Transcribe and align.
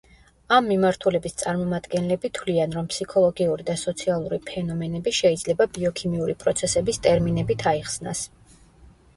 ამ 0.55 0.63
მიმართულების 0.69 1.35
წარმომადგენლები 1.41 2.31
თვლიან, 2.37 2.73
რომ 2.77 2.87
ფსიქოლოგიური 2.93 3.67
და 3.67 3.75
სოციალური 3.81 4.39
ფენომენები 4.49 5.15
შეიძლება 5.19 5.69
ბიოქიმიური 5.77 6.37
პროცესების 6.47 7.01
ტერმინებით 7.07 7.65
აიხსნას. 7.75 8.27